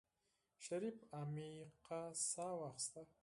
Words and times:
شريف 0.65 0.95
عميقه 1.19 2.01
سا 2.29 2.47
واخيسته. 2.59 3.05